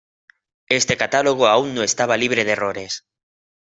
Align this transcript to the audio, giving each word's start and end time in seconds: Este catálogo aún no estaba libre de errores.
Este 0.79 0.97
catálogo 0.97 1.45
aún 1.45 1.75
no 1.75 1.83
estaba 1.83 2.17
libre 2.17 2.43
de 2.43 2.53
errores. 2.53 3.05